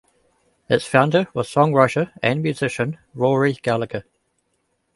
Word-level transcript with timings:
Its 0.67 0.83
founder 0.83 1.27
was 1.35 1.47
songwriter 1.47 2.11
and 2.23 2.41
musician 2.41 2.97
Rory 3.13 3.53
Gallagher. 3.53 4.03